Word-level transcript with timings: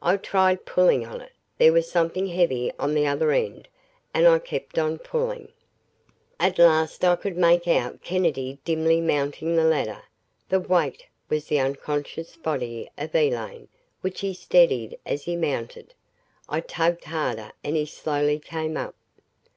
I 0.00 0.16
tried 0.18 0.64
pulling 0.66 1.04
on 1.04 1.20
it. 1.20 1.32
There 1.56 1.72
was 1.72 1.90
something 1.90 2.28
heavy 2.28 2.70
on 2.78 2.94
the 2.94 3.08
other 3.08 3.32
end 3.32 3.66
and 4.14 4.24
I 4.28 4.38
kept 4.38 4.78
on 4.78 4.98
pulling. 5.00 5.48
At 6.38 6.60
last 6.60 7.02
I 7.04 7.16
could 7.16 7.36
make 7.36 7.66
out 7.66 8.00
Kennedy 8.04 8.58
dimly 8.64 9.00
mounting 9.00 9.56
the 9.56 9.64
ladder. 9.64 10.04
The 10.48 10.60
weight 10.60 11.06
was 11.28 11.46
the 11.46 11.58
unconscious 11.58 12.36
body 12.36 12.88
of 12.96 13.12
Elaine 13.16 13.66
which 14.00 14.20
he 14.20 14.32
steadied 14.32 14.96
as 15.04 15.24
he 15.24 15.34
mounted. 15.34 15.92
I 16.48 16.60
tugged 16.60 17.02
harder 17.06 17.50
and 17.64 17.74
he 17.74 17.84
slowly 17.86 18.38
came 18.38 18.76
up. 18.76 18.94